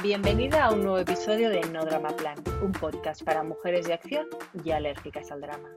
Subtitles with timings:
[0.00, 4.28] Bienvenida a un nuevo episodio de No Drama Plan, un podcast para mujeres de acción
[4.62, 5.74] y alérgicas al drama.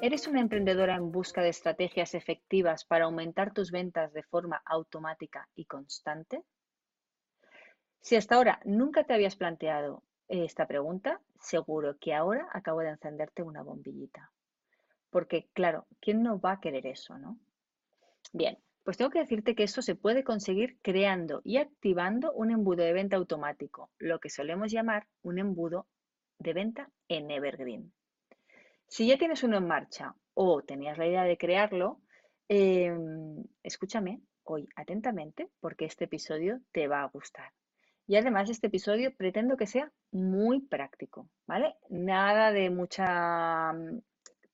[0.00, 5.46] ¿Eres una emprendedora en busca de estrategias efectivas para aumentar tus ventas de forma automática
[5.54, 6.42] y constante?
[8.00, 13.42] Si hasta ahora nunca te habías planteado esta pregunta, seguro que ahora acabo de encenderte
[13.42, 14.32] una bombillita.
[15.10, 17.38] Porque, claro, ¿quién no va a querer eso, no?
[18.32, 22.82] Bien, pues tengo que decirte que eso se puede conseguir creando y activando un embudo
[22.82, 25.86] de venta automático, lo que solemos llamar un embudo
[26.38, 27.92] de venta en Evergreen.
[28.88, 32.00] Si ya tienes uno en marcha o tenías la idea de crearlo,
[32.48, 37.52] em, escúchame hoy atentamente porque este episodio te va a gustar.
[38.06, 41.76] Y además este episodio pretendo que sea muy práctico, ¿vale?
[41.90, 44.00] Nada de mucha mm,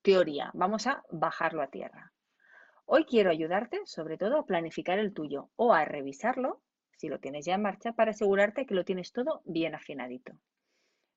[0.03, 2.13] teoría, vamos a bajarlo a tierra.
[2.89, 6.61] Hoy quiero ayudarte sobre todo a planificar el tuyo o a revisarlo,
[6.95, 10.31] si lo tienes ya en marcha, para asegurarte que lo tienes todo bien afinadito.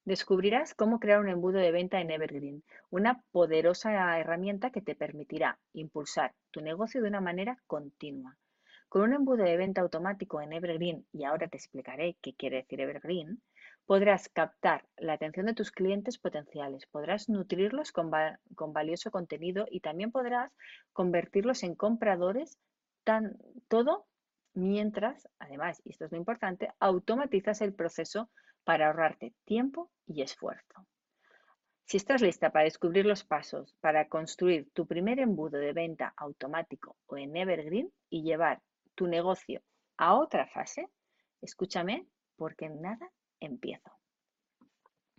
[0.04, 5.60] Descubrirás cómo crear un embudo de venta en Evergreen, una poderosa herramienta que te permitirá
[5.72, 8.36] impulsar tu negocio de una manera continua.
[8.88, 12.80] Con un embudo de venta automático en Evergreen, y ahora te explicaré qué quiere decir
[12.80, 13.40] Evergreen,
[13.90, 18.08] Podrás captar la atención de tus clientes potenciales, podrás nutrirlos con,
[18.72, 20.52] valioso contenido y también podrás
[20.92, 22.56] convertirlos en compradores,
[23.02, 23.36] tan,
[23.66, 24.06] todo
[24.54, 28.30] mientras, además, y esto es lo importante, automatizas el proceso
[28.62, 30.86] para ahorrarte tiempo y esfuerzo.
[31.84, 36.96] Si estás lista para descubrir los pasos para construir tu primer embudo de venta automático
[37.06, 38.62] o en Evergreen y llevar
[38.94, 39.62] tu negocio
[39.96, 40.88] a otra fase,
[41.40, 43.90] escúchame porque nada empiezo.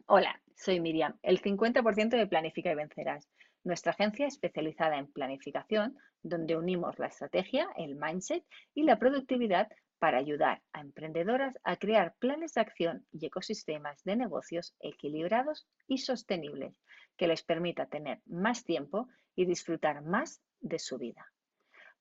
[0.06, 3.30] Hola, soy Miriam, el 50% de Planifica y Vencerás,
[3.64, 8.44] nuestra agencia especializada en planificación, donde unimos la estrategia, el mindset
[8.74, 14.16] y la productividad para ayudar a emprendedoras a crear planes de acción y ecosistemas de
[14.16, 16.82] negocios equilibrados y sostenibles
[17.18, 21.32] que les permita tener más tiempo y disfrutar más de su vida.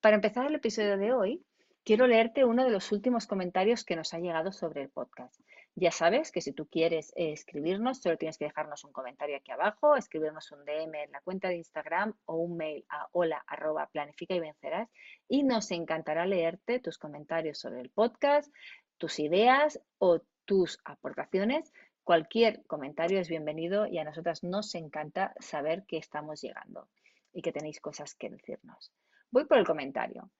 [0.00, 1.44] Para empezar el episodio de hoy,
[1.84, 5.38] quiero leerte uno de los últimos comentarios que nos ha llegado sobre el podcast.
[5.76, 9.52] Ya sabes que si tú quieres eh, escribirnos, solo tienes que dejarnos un comentario aquí
[9.52, 13.86] abajo, escribirnos un DM en la cuenta de Instagram o un mail a hola arroba
[13.86, 14.88] planifica y vencerás
[15.28, 18.52] y nos encantará leerte tus comentarios sobre el podcast,
[18.98, 21.72] tus ideas o tus aportaciones.
[22.02, 26.88] Cualquier comentario es bienvenido y a nosotras nos encanta saber que estamos llegando
[27.32, 28.92] y que tenéis cosas que decirnos.
[29.30, 30.30] Voy por el comentario.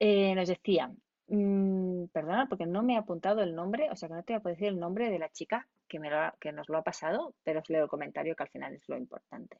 [0.00, 0.92] Eh, nos decía,
[1.36, 4.50] mm, perdona porque no me he apuntado el nombre, o sea que no te voy
[4.50, 6.10] a decir el nombre de la chica que, me
[6.40, 8.96] que nos lo ha pasado, pero os leo el comentario que al final es lo
[8.96, 9.58] importante.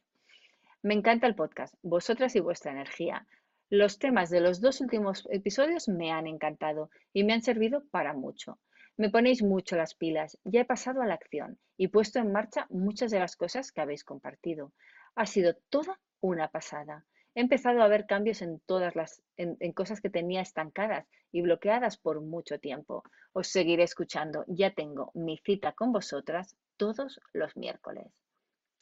[0.81, 3.25] Me encanta el podcast, vosotras y vuestra energía.
[3.69, 8.13] Los temas de los dos últimos episodios me han encantado y me han servido para
[8.13, 8.59] mucho.
[8.97, 12.67] Me ponéis mucho las pilas, ya he pasado a la acción y puesto en marcha
[12.69, 14.71] muchas de las cosas que habéis compartido.
[15.15, 17.05] Ha sido toda una pasada.
[17.35, 21.97] He empezado a ver cambios en todas las en, cosas que tenía estancadas y bloqueadas
[21.97, 23.03] por mucho tiempo.
[23.31, 24.45] Os seguiré escuchando.
[24.47, 28.05] Ya tengo mi cita con vosotras todos los miércoles.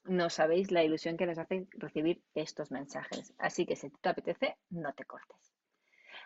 [0.03, 3.33] No sabéis la ilusión que nos hace recibir estos mensajes.
[3.38, 5.53] Así que si te apetece, no te cortes.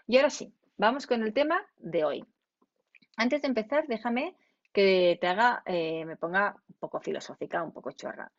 [0.07, 2.25] Y ahora sí, vamos con el tema de hoy.
[3.18, 4.36] Antes de empezar, déjame
[4.74, 8.31] que te haga, eh, me ponga un poco filosófica, un poco chorra.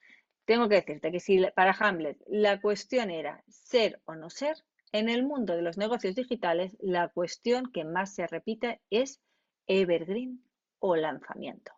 [0.46, 4.56] Tengo que decirte que si para Hamlet la cuestión era ser o no ser,
[4.92, 9.20] en el mundo de los negocios digitales la cuestión que más se repite es
[9.66, 10.42] evergreen
[10.78, 11.72] o lanzamiento.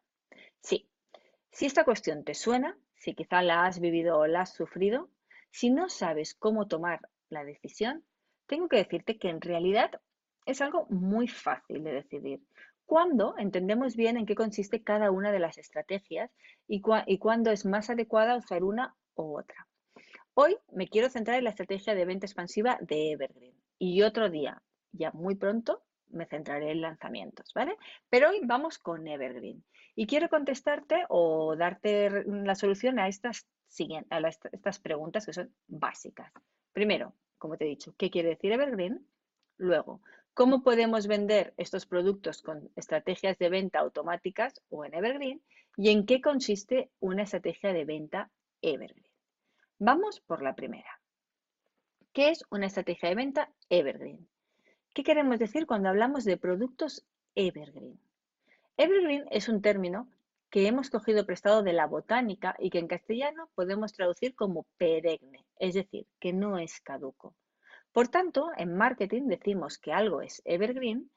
[0.61, 0.89] Sí,
[1.51, 5.11] si esta cuestión te suena, si quizá la has vivido o la has sufrido,
[5.51, 7.01] si no sabes cómo tomar
[7.31, 8.05] la decisión,
[8.47, 10.01] tengo que decirte que en realidad
[10.45, 12.41] es algo muy fácil de decidir.
[12.89, 16.31] Cuando entendemos bien en qué consiste cada una de las estrategias
[16.67, 19.67] y, cuándo es más adecuada usar una u otra.
[20.33, 24.63] Hoy me quiero centrar en la estrategia de venta expansiva de Evergreen y otro día,
[24.93, 27.77] ya muy pronto, me centraré en lanzamientos, ¿vale?
[28.09, 29.63] Pero hoy vamos con Evergreen
[29.95, 33.47] y quiero contestarte o darte la solución a estas,
[34.09, 34.19] a
[34.51, 36.33] estas preguntas que son básicas.
[36.73, 39.07] Primero, como te he dicho, ¿qué quiere decir Evergreen?
[39.59, 40.01] Luego,
[40.39, 45.43] ¿cómo podemos vender estos productos con estrategias de venta automáticas o en Evergreen?
[45.77, 48.31] ¿Y en qué consiste una estrategia de venta
[48.63, 49.11] Evergreen?
[49.81, 51.01] Vamos por la primera.
[52.13, 54.29] ¿Qué es una estrategia de venta Evergreen?
[54.95, 57.05] ¿Qué queremos decir cuando hablamos de productos
[57.35, 57.99] Evergreen?
[58.77, 60.09] Evergreen es un término
[60.51, 65.45] que hemos cogido prestado de la botánica y que en castellano podemos traducir como perenne,
[65.59, 67.35] es decir, que no es caduco.
[67.93, 71.11] Por tanto, en marketing decimos que algo es evergreen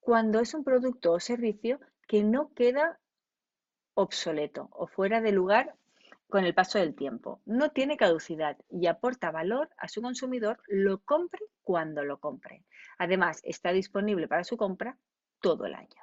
[0.00, 2.98] cuando es un producto o servicio que no queda
[3.94, 5.74] obsoleto o fuera de lugar
[6.28, 7.42] con el paso del tiempo.
[7.44, 12.64] No tiene caducidad y aporta valor a su consumidor, lo compre cuando lo compre.
[12.98, 14.96] Además, está disponible para su compra
[15.40, 16.02] todo el año.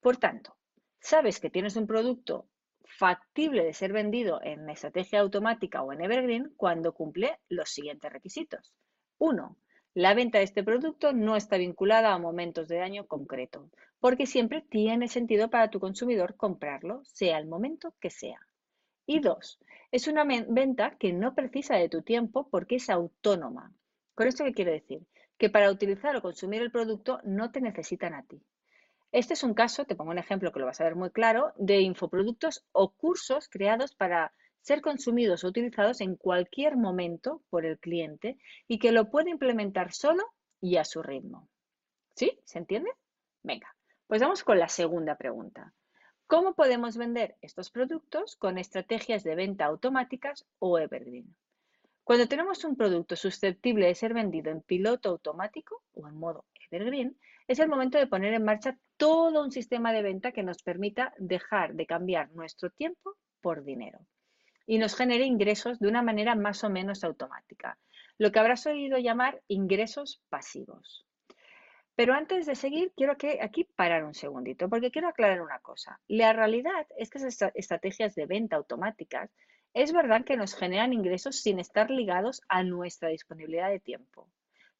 [0.00, 0.56] Por tanto,
[1.00, 2.48] sabes que tienes un producto
[2.84, 8.74] factible de ser vendido en estrategia automática o en Evergreen cuando cumple los siguientes requisitos.
[9.22, 9.58] Uno,
[9.92, 13.68] La venta de este producto no está vinculada a momentos de año concreto,
[13.98, 18.40] porque siempre tiene sentido para tu consumidor comprarlo, sea el momento que sea.
[19.04, 19.58] Y dos,
[19.90, 23.74] es una venta que no precisa de tu tiempo porque es autónoma.
[24.14, 25.06] ¿Con esto qué quiere decir?
[25.36, 28.42] Que para utilizar o consumir el producto no te necesitan a ti.
[29.12, 31.52] Este es un caso, te pongo un ejemplo que lo vas a ver muy claro,
[31.58, 37.78] de infoproductos o cursos creados para ser consumidos o utilizados en cualquier momento por el
[37.78, 40.24] cliente y que lo puede implementar solo
[40.60, 41.48] y a su ritmo.
[42.14, 42.38] ¿Sí?
[42.44, 42.90] ¿Se entiende?
[43.42, 43.74] Venga,
[44.06, 45.72] pues vamos con la segunda pregunta.
[46.26, 51.34] ¿Cómo podemos vender estos productos con estrategias de venta automáticas o evergreen?
[52.04, 57.18] Cuando tenemos un producto susceptible de ser vendido en piloto automático o en modo evergreen,
[57.48, 61.14] es el momento de poner en marcha todo un sistema de venta que nos permita
[61.18, 64.06] dejar de cambiar nuestro tiempo por dinero
[64.70, 67.76] y nos genere ingresos de una manera más o menos automática,
[68.18, 71.04] lo que habrás oído llamar ingresos pasivos.
[71.96, 75.98] Pero antes de seguir, quiero que aquí parar un segundito, porque quiero aclarar una cosa.
[76.06, 79.28] La realidad es que esas estrategias de venta automáticas
[79.74, 84.30] es verdad que nos generan ingresos sin estar ligados a nuestra disponibilidad de tiempo.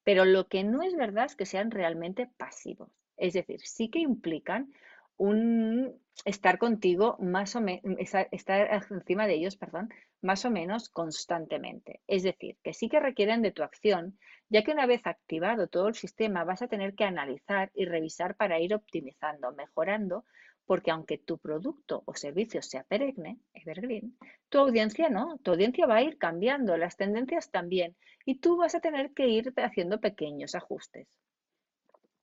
[0.05, 2.93] Pero lo que no es verdad es que sean realmente pasivos.
[3.17, 4.73] Es decir, sí que implican
[5.21, 9.91] un estar contigo más o menos, estar encima de ellos, perdón,
[10.23, 12.01] más o menos constantemente.
[12.07, 14.19] Es decir, que sí que requieren de tu acción,
[14.49, 18.35] ya que una vez activado todo el sistema vas a tener que analizar y revisar
[18.35, 20.25] para ir optimizando, mejorando,
[20.65, 24.17] porque aunque tu producto o servicio sea perenne, evergreen,
[24.49, 27.95] tu audiencia no, tu audiencia va a ir cambiando, las tendencias también,
[28.25, 31.09] y tú vas a tener que ir haciendo pequeños ajustes.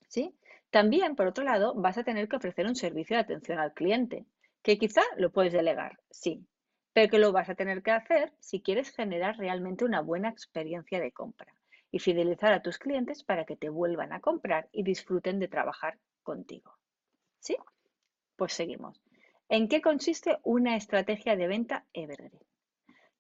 [0.08, 0.34] ¿Sí?
[0.77, 4.27] También, por otro lado, vas a tener que ofrecer un servicio de atención al cliente,
[4.62, 6.46] que quizá lo puedes delegar, sí,
[6.93, 11.00] pero que lo vas a tener que hacer si quieres generar realmente una buena experiencia
[11.00, 11.51] de compra
[11.89, 15.98] y fidelizar a tus clientes para que te vuelvan a comprar y disfruten de trabajar
[16.22, 16.77] contigo.
[17.39, 17.57] ¿Sí?
[18.36, 19.01] Pues seguimos.
[19.50, 22.46] ¿En qué consiste una estrategia de venta Evergreen?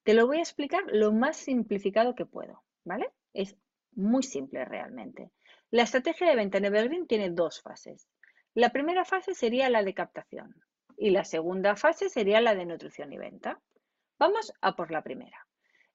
[0.03, 3.09] Te lo voy a explicar lo más simplificado que puedo, ¿vale?
[3.33, 3.57] Es
[3.95, 5.31] muy simple realmente.
[5.69, 8.07] La estrategia de venta en Evergreen tiene dos fases.
[8.53, 10.55] La primera fase sería la de captación
[10.97, 13.59] y la segunda fase sería la de nutrición y venta.
[14.17, 15.45] Vamos a por la primera.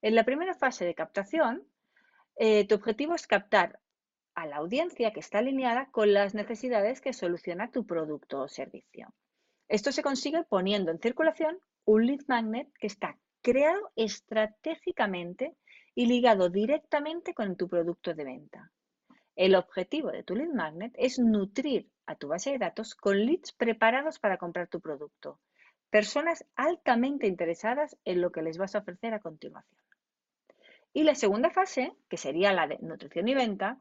[0.02, 1.66] En la primera fase de captación,
[2.36, 3.80] eh, tu objetivo es captar
[4.34, 9.14] a la audiencia que está alineada con las necesidades que soluciona tu producto o servicio.
[9.68, 15.56] Esto se consigue poniendo en circulación un lead magnet que está creado estratégicamente
[15.94, 18.70] y ligado directamente con tu producto de venta.
[19.34, 23.52] El objetivo de tu lead magnet es nutrir a tu base de datos con leads
[23.52, 25.40] preparados para comprar tu producto,
[25.88, 29.80] personas altamente interesadas en lo que les vas a ofrecer a continuación.
[30.92, 33.78] Y la segunda fase, que sería la de nutrición y venta,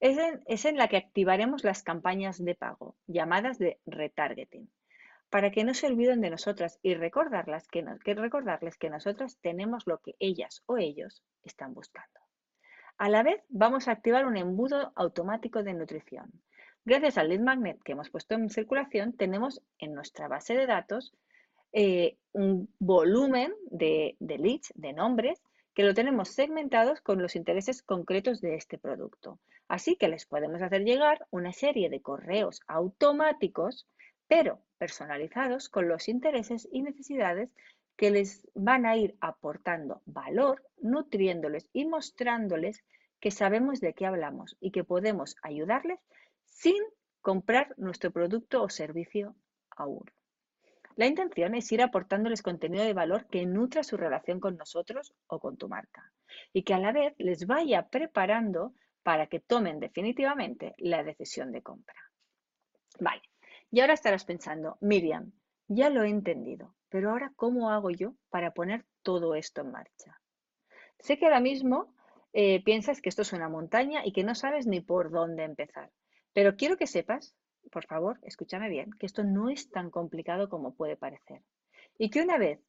[0.00, 4.70] es en, la que activaremos las campañas de pago, llamadas de retargeting,
[5.28, 10.14] para que no se olviden de nosotras y que recordarles que nosotras tenemos lo que
[10.20, 12.27] ellas o ellos están buscando.
[12.98, 16.32] A la vez, vamos a activar un embudo automático de nutrición.
[16.84, 21.14] Gracias al lead magnet que hemos puesto en circulación, tenemos en nuestra base de datos
[21.72, 25.40] eh, un volumen de, de leads, de nombres,
[25.74, 29.38] que lo tenemos segmentados con los intereses concretos de este producto.
[29.68, 33.86] Así que les podemos hacer llegar una serie de correos automáticos,
[34.26, 37.48] pero personalizados con los intereses y necesidades
[37.98, 42.84] que les van a ir aportando valor, nutriéndoles y mostrándoles
[43.18, 45.98] que sabemos de qué hablamos y que podemos ayudarles
[46.44, 46.80] sin
[47.20, 49.34] comprar nuestro producto o servicio
[49.70, 50.04] aún.
[50.94, 55.40] La intención es ir aportándoles contenido de valor que nutra su relación con nosotros o
[55.40, 56.12] con tu marca
[56.52, 61.62] y que a la vez les vaya preparando para que tomen definitivamente la decisión de
[61.62, 62.00] compra.
[63.00, 63.22] Vale,
[63.72, 65.32] y ahora estarás pensando, Miriam,
[65.66, 70.20] ya lo he entendido, pero ahora ¿cómo hago yo para poner todo esto en marcha?
[70.98, 71.94] Sé que ahora mismo
[72.32, 75.90] eh, piensas que esto es una montaña y que no sabes ni por dónde empezar,
[76.32, 77.34] pero quiero que sepas,
[77.70, 81.42] por favor, escúchame bien, que esto no es tan complicado como puede parecer.
[81.98, 82.60] Y que una vez,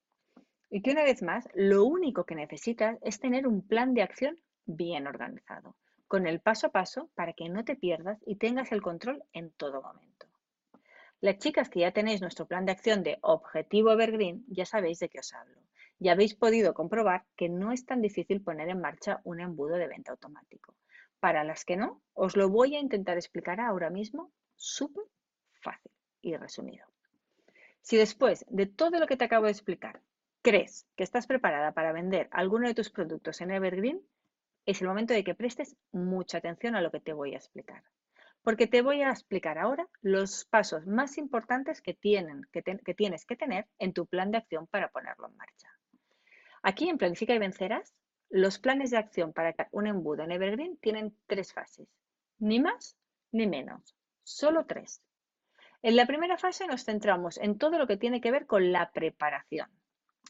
[0.69, 4.39] y que una vez más, lo único que necesitas es tener un plan de acción
[4.65, 5.75] bien organizado,
[6.07, 9.51] con el paso a paso para que no te pierdas y tengas el control en
[9.51, 10.08] todo momento.
[11.21, 15.09] Las chicas que ya tenéis nuestro plan de acción de Objetivo Evergreen, ya sabéis de
[15.09, 15.59] qué os hablo.
[15.99, 19.89] Ya habéis podido comprobar que no es tan difícil poner en marcha un embudo de
[19.89, 20.77] venta automático.
[21.19, 25.03] Para las que no, os lo voy a intentar explicar ahora mismo súper
[25.55, 26.87] fácil y resumido.
[27.81, 30.01] Si después de todo lo que te acabo de explicar
[30.41, 34.01] crees que estás preparada para vender alguno de tus productos en Evergreen,
[34.65, 37.83] es el momento de que prestes mucha atención a lo que te voy a explicar
[38.43, 43.93] porque te voy a explicar ahora los pasos más importantes que, tienes que tener en
[43.93, 45.67] tu plan de acción para ponerlo en marcha.
[46.63, 47.93] Aquí en Planifica y Vencerás,
[48.29, 51.87] los planes de acción para un embudo en Evergreen tienen tres fases,
[52.37, 52.97] ni más
[53.31, 55.01] ni menos, solo tres.
[55.81, 58.91] En la primera fase nos centramos en todo lo que tiene que ver con la
[58.91, 59.69] preparación.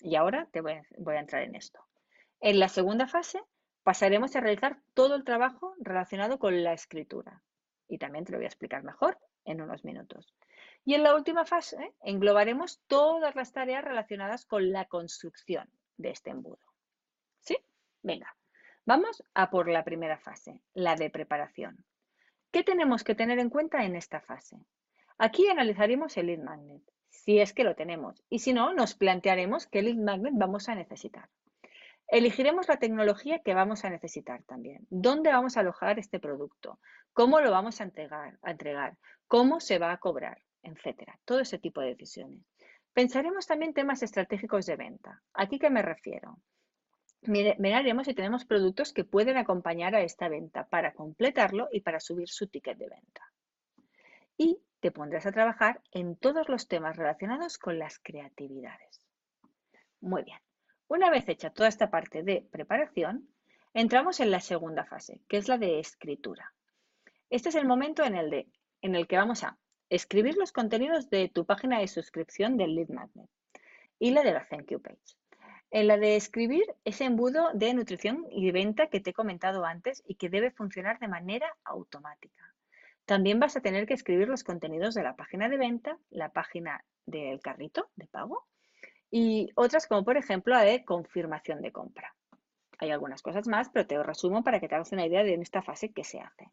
[0.01, 1.79] Y ahora te voy a entrar en esto.
[2.39, 3.41] En la segunda fase
[3.83, 7.43] pasaremos a realizar todo el trabajo relacionado con la escritura
[7.89, 10.33] y también te lo voy a explicar mejor en unos minutos.
[10.85, 16.29] Y en la última fase englobaremos todas las tareas relacionadas con la construcción de este
[16.29, 16.59] embudo.
[17.41, 17.57] ¿Sí?
[18.01, 18.33] Venga,
[18.85, 21.83] vamos a por la primera fase, la de preparación.
[22.51, 24.57] ¿Qué tenemos que tener en cuenta en esta fase?
[25.17, 29.67] Aquí analizaremos el lead magnet, si es que lo tenemos, y si no, nos plantearemos
[29.67, 31.29] qué lead magnet vamos a necesitar.
[32.11, 34.87] Elegiremos la tecnología que vamos a necesitar también.
[34.89, 36.79] ¿Dónde vamos a alojar este producto?
[37.13, 38.97] ¿Cómo lo vamos a entregar?
[39.27, 40.41] ¿Cómo se va a cobrar?
[40.63, 41.19] Etcétera.
[41.23, 42.43] Todo ese tipo de decisiones.
[42.93, 45.21] Pensaremos también temas estratégicos de venta.
[45.33, 46.39] ¿Aquí qué me refiero?
[47.21, 52.29] Miraremos si tenemos productos que pueden acompañar a esta venta para completarlo y para subir
[52.29, 53.21] su ticket de venta.
[54.35, 59.05] Y te pondrás a trabajar en todos los temas relacionados con las creatividades.
[59.99, 60.39] Muy bien.
[60.89, 63.29] Una vez hecha toda esta parte de preparación,
[63.75, 66.51] entramos en la segunda fase, que es la de escritura.
[67.29, 69.59] Este es el momento en el, que vamos a
[69.91, 73.29] escribir los contenidos de tu página de suscripción del Lead Magnet
[73.99, 74.97] y la de la Thank You Page.
[75.69, 80.01] En la de escribir ese embudo de nutrición y venta que te he comentado antes
[80.07, 82.55] y que debe funcionar de manera automática.
[83.05, 86.83] También vas a tener que escribir los contenidos de la página de venta, la página
[87.05, 88.47] del carrito de pago
[89.11, 92.15] y otras como por ejemplo la de confirmación de compra.
[92.79, 95.33] Hay algunas cosas más, pero te lo resumo para que te hagas una idea de
[95.33, 96.49] en esta fase qué se hace.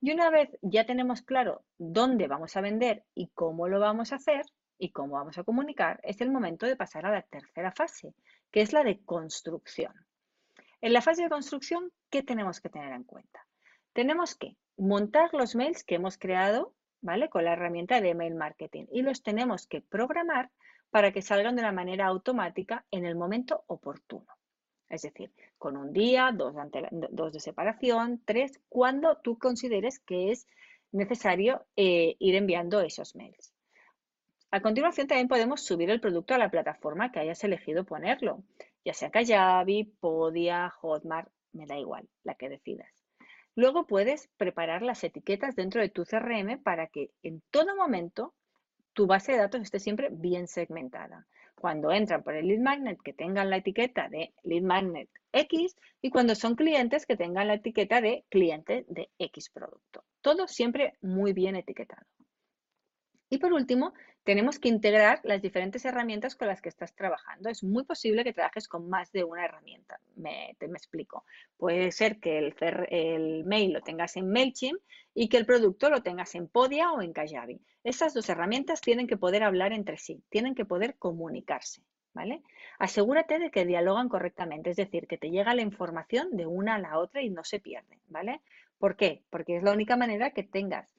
[0.00, 4.16] Y una vez ya tenemos claro dónde vamos a vender y cómo lo vamos a
[4.16, 4.46] hacer
[4.78, 8.14] y cómo vamos a comunicar, es el momento de pasar a la tercera fase,
[8.50, 9.92] que es la de construcción.
[10.80, 13.46] En la fase de construcción, ¿qué tenemos que tener en cuenta?
[13.92, 17.28] Tenemos que montar los mails que hemos creado, ¿vale?
[17.28, 20.50] Con la herramienta de email marketing y los tenemos que programar
[20.92, 24.26] para que salgan de una manera automática en el momento oportuno.
[24.90, 30.46] Es decir, con un día, dos, de separación, tres, cuando tú consideres que es
[30.92, 33.54] necesario eh, ir enviando esos mails.
[34.50, 38.44] A continuación también podemos subir el producto a la plataforma que hayas elegido ponerlo,
[38.84, 42.92] ya sea Kajabi, Podia, Hotmart, me da igual, la que decidas.
[43.54, 48.34] Luego puedes preparar las etiquetas dentro de tu CRM para que en todo momento
[48.92, 51.26] tu base de datos esté siempre bien segmentada.
[51.54, 56.10] Cuando entran por el lead magnet, que tengan la etiqueta de lead magnet X y
[56.10, 60.04] cuando son clientes, que tengan la etiqueta de cliente de X producto.
[60.20, 62.06] Todo siempre muy bien etiquetado.
[63.30, 67.48] Y por último, tenemos que integrar las diferentes herramientas con las que estás trabajando.
[67.48, 69.98] Es muy posible que trabajes con más de una herramienta.
[70.16, 71.24] Me, te, explico.
[71.56, 72.54] Puede ser que el,
[72.88, 74.80] el, mail lo tengas en MailChimp
[75.14, 77.60] y que el producto lo tengas en Podia o en Kajabi.
[77.82, 81.82] Esas dos herramientas tienen que poder hablar entre sí, tienen que poder comunicarse.
[82.14, 82.42] ¿Vale?
[82.78, 86.78] Asegúrate de que dialogan correctamente, es decir, que te llega la información de una a
[86.78, 88.42] la otra y no se pierde, ¿vale?
[88.76, 89.22] ¿Por qué?
[89.30, 90.94] Porque es la única manera que tengas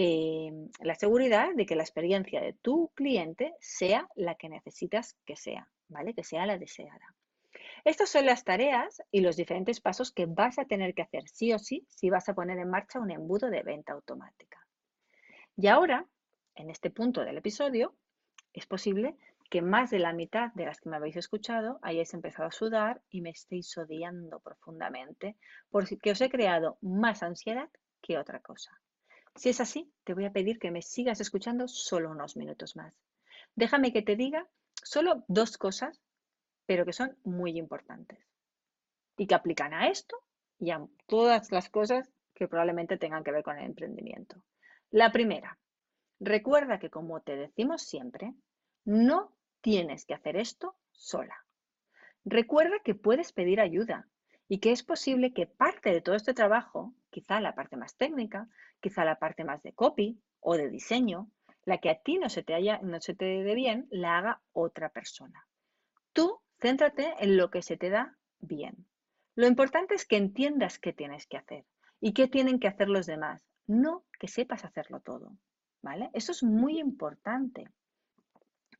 [0.00, 5.34] eh, la seguridad de que la experiencia de tu cliente sea la que necesitas que
[5.34, 6.14] sea, ¿vale?
[6.14, 7.16] Que sea la deseada.
[7.84, 11.52] Estas son las tareas y los diferentes pasos que vas a tener que hacer sí
[11.52, 14.64] o sí si vas a poner en marcha un embudo de venta automática.
[15.56, 16.06] Y ahora,
[16.54, 17.96] en este punto del episodio,
[18.52, 19.16] es posible
[19.50, 23.02] que más de la mitad de las que me habéis escuchado hayáis empezado a sudar
[23.10, 25.36] y me estéis odiando profundamente
[25.70, 27.68] porque os he creado más ansiedad
[28.00, 28.80] que otra cosa.
[29.38, 32.92] Si es así, te voy a pedir que me sigas escuchando solo unos minutos más.
[33.54, 34.48] Déjame que te diga
[34.82, 36.02] solo dos cosas,
[36.66, 38.18] pero que son muy importantes
[39.16, 40.16] y que aplican a esto
[40.58, 44.42] y a todas las cosas que probablemente tengan que ver con el emprendimiento.
[44.90, 45.56] La primera,
[46.18, 48.34] recuerda que como te decimos siempre,
[48.84, 51.46] no tienes que hacer esto sola.
[52.24, 54.08] Recuerda que puedes pedir ayuda
[54.48, 58.48] y que es posible que parte de todo este trabajo, quizá la parte más técnica,
[58.80, 61.30] quizá la parte más de copy o de diseño,
[61.64, 64.40] la que a ti no se te, haya, no se te dé bien, la haga
[64.52, 65.46] otra persona.
[66.14, 68.86] Tú céntrate en lo que se te da bien.
[69.34, 71.66] Lo importante es que entiendas qué tienes que hacer
[72.00, 75.36] y qué tienen que hacer los demás, no que sepas hacerlo todo.
[75.82, 76.10] ¿Vale?
[76.12, 77.68] Eso es muy importante.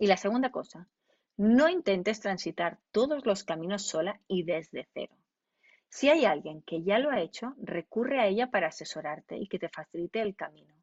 [0.01, 0.89] Y la segunda cosa,
[1.37, 5.18] no intentes transitar todos los caminos sola y desde cero.
[5.88, 9.59] Si hay alguien que ya lo ha hecho, recurre a ella para asesorarte y que
[9.59, 10.75] te facilite el camino.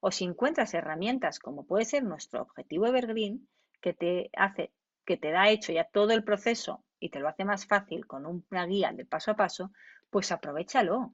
[0.00, 3.48] O si encuentras herramientas como puede ser nuestro objetivo Evergreen,
[3.80, 4.72] que te hace,
[5.04, 8.24] que te da hecho ya todo el proceso y te lo hace más fácil con
[8.26, 9.70] una guía de paso a paso,
[10.10, 11.12] pues aprovechalo.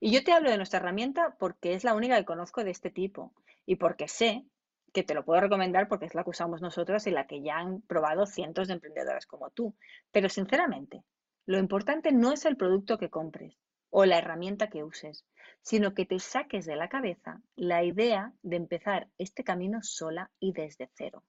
[0.00, 2.90] Y yo te hablo de nuestra herramienta porque es la única que conozco de este
[2.90, 3.32] tipo
[3.66, 4.44] y porque sé
[4.92, 7.58] que te lo puedo recomendar porque es la que usamos nosotros y la que ya
[7.58, 9.76] han probado cientos de emprendedoras como tú.
[10.10, 11.04] Pero sinceramente,
[11.48, 13.56] lo importante no es el producto que compres
[13.88, 15.24] o la herramienta que uses,
[15.62, 20.52] sino que te saques de la cabeza la idea de empezar este camino sola y
[20.52, 21.24] desde cero,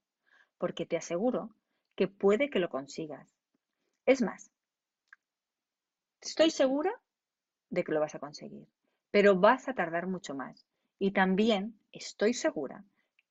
[0.58, 1.56] porque te aseguro
[1.96, 3.34] que puede que lo consigas.
[4.06, 4.52] Es más,
[6.20, 6.92] estoy segura
[7.70, 8.68] de que lo vas a conseguir,
[9.12, 10.68] pero vas a tardar mucho más.
[10.98, 12.84] Y también estoy segura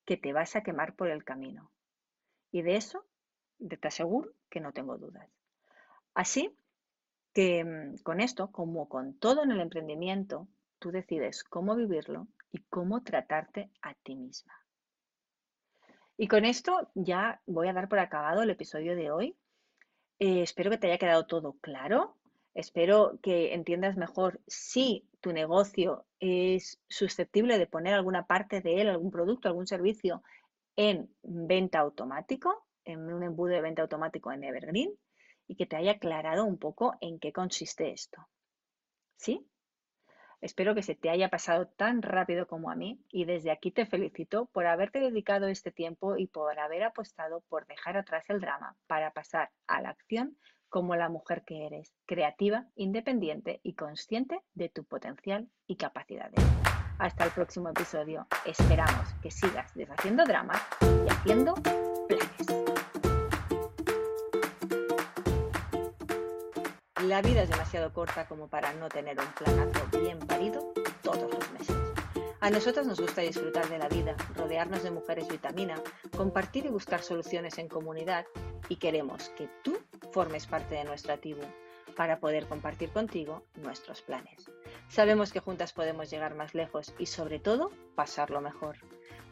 [0.06, 1.70] que te vas a quemar por el camino.
[2.50, 3.04] Y de eso
[3.58, 5.28] te aseguro que no tengo dudas.
[6.14, 6.56] Así
[7.38, 10.48] mm, con esto, como con todo en el emprendimiento,
[10.80, 14.54] tú decides cómo vivirlo y cómo tratarte a ti misma.
[16.16, 19.36] Y con esto ya voy a dar por acabado el episodio de hoy.
[20.18, 22.16] Eh, espero que te haya quedado todo claro.
[22.54, 28.88] Espero que entiendas mejor si tu negocio es susceptible de poner alguna parte de él,
[28.88, 30.24] algún producto, algún servicio
[30.74, 34.98] en venta automático, en un embudo de venta automático en Evergreen
[35.48, 38.28] y que te haya aclarado un poco en qué consiste esto.
[39.16, 39.48] ¿Sí?
[40.40, 43.86] Espero que se te haya pasado tan rápido como a mí y desde aquí te
[43.86, 48.76] felicito por haberte dedicado este tiempo y por haber apostado por dejar atrás el drama
[48.86, 50.36] para pasar a la acción
[50.68, 56.44] como la mujer que eres, creativa, independiente y consciente de tu potencial y capacidades.
[56.98, 58.26] Hasta el próximo episodio.
[58.44, 60.54] Esperamos que sigas deshaciendo drama
[61.06, 61.54] y haciendo
[67.08, 71.52] La vida es demasiado corta como para no tener un planazo bien parido todos los
[71.52, 71.74] meses.
[72.38, 75.82] A nosotros nos gusta disfrutar de la vida, rodearnos de mujeres vitamina,
[76.14, 78.26] compartir y buscar soluciones en comunidad
[78.68, 79.78] y queremos que tú
[80.12, 81.40] formes parte de nuestra tribu
[81.96, 84.44] para poder compartir contigo nuestros planes.
[84.90, 88.76] Sabemos que juntas podemos llegar más lejos y sobre todo pasarlo mejor.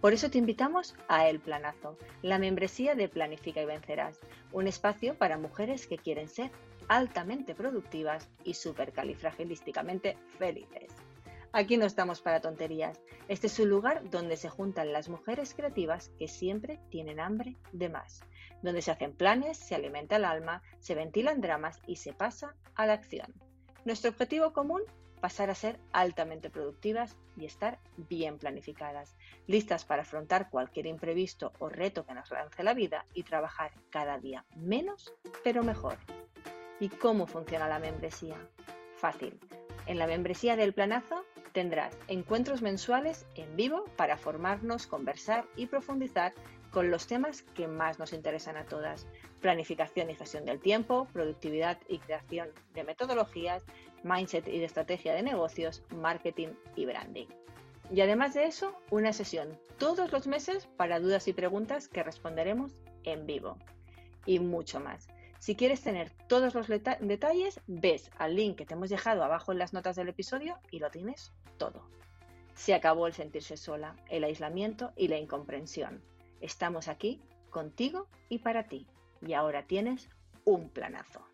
[0.00, 4.18] Por eso te invitamos a El Planazo, la membresía de Planifica y Vencerás,
[4.52, 6.50] un espacio para mujeres que quieren ser
[6.88, 10.92] altamente productivas y supercalifragilísticamente felices.
[11.52, 13.00] Aquí no estamos para tonterías.
[13.28, 17.88] Este es un lugar donde se juntan las mujeres creativas que siempre tienen hambre de
[17.88, 18.22] más,
[18.62, 22.86] donde se hacen planes, se alimenta el alma, se ventilan dramas y se pasa a
[22.86, 23.32] la acción.
[23.86, 24.82] Nuestro objetivo común,
[25.20, 31.68] pasar a ser altamente productivas y estar bien planificadas, listas para afrontar cualquier imprevisto o
[31.68, 35.96] reto que nos lance la vida y trabajar cada día menos, pero mejor.
[36.80, 38.36] ¿Y cómo funciona la membresía?
[38.96, 39.38] Fácil.
[39.86, 41.24] En la membresía del planazo
[41.56, 46.34] Tendrás encuentros mensuales en vivo para formarnos, conversar y profundizar
[46.70, 49.06] con los temas que más nos interesan a todas.
[49.40, 53.62] Planificación y gestión del tiempo, productividad y creación de metodologías,
[54.02, 57.28] mindset y estrategia de negocios, marketing y branding.
[57.90, 62.76] Y además de eso, una sesión todos los meses para dudas y preguntas que responderemos
[63.04, 63.56] en vivo.
[64.26, 65.08] Y mucho más.
[65.38, 69.58] Si quieres tener todos los detalles, ves al link que te hemos dejado abajo en
[69.58, 71.88] las notas del episodio y lo tienes todo.
[72.54, 76.02] Se acabó el sentirse sola, el aislamiento y la incomprensión.
[76.40, 77.20] Estamos aquí
[77.50, 78.86] contigo y para ti.
[79.20, 80.08] Y ahora tienes
[80.44, 81.26] un planazo.